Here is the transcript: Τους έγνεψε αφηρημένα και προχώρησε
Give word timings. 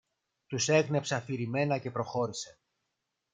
Τους 0.47 0.67
έγνεψε 0.69 1.15
αφηρημένα 1.15 1.77
και 1.77 1.91
προχώρησε 1.91 2.59